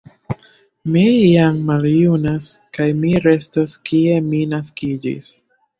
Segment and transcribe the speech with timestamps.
[0.95, 5.35] Mi jam maljunas, kaj mi restos kie mi naskiĝis.